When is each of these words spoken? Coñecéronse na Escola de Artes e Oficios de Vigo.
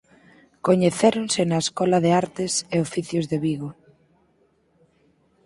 Coñecéronse 0.67 1.41
na 1.45 1.57
Escola 1.65 1.97
de 2.05 2.11
Artes 2.23 2.53
e 2.75 2.77
Oficios 2.85 3.25
de 3.31 3.37
Vigo. 3.45 3.69